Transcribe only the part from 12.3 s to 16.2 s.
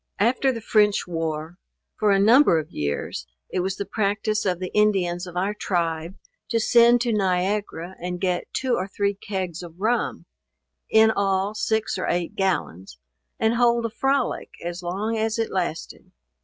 gallons,) and hold a frolic as long as it lasted.